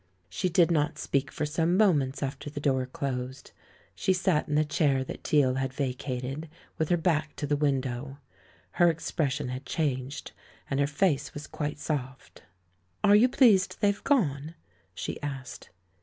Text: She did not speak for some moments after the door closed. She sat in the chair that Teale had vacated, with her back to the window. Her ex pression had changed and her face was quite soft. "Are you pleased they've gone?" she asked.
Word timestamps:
She 0.29 0.49
did 0.49 0.71
not 0.71 0.97
speak 0.97 1.31
for 1.31 1.45
some 1.45 1.77
moments 1.77 2.23
after 2.23 2.49
the 2.49 2.59
door 2.59 2.87
closed. 2.87 3.51
She 3.93 4.13
sat 4.13 4.47
in 4.47 4.55
the 4.55 4.65
chair 4.65 5.03
that 5.03 5.23
Teale 5.23 5.59
had 5.59 5.71
vacated, 5.71 6.49
with 6.79 6.89
her 6.89 6.97
back 6.97 7.35
to 7.35 7.45
the 7.45 7.55
window. 7.55 8.17
Her 8.71 8.89
ex 8.89 9.11
pression 9.11 9.49
had 9.49 9.63
changed 9.63 10.31
and 10.71 10.79
her 10.79 10.87
face 10.87 11.35
was 11.35 11.45
quite 11.45 11.77
soft. 11.77 12.41
"Are 13.03 13.15
you 13.15 13.29
pleased 13.29 13.77
they've 13.79 14.03
gone?" 14.03 14.55
she 14.95 15.21
asked. 15.21 15.69